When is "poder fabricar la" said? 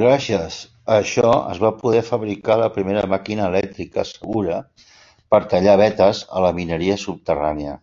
1.80-2.68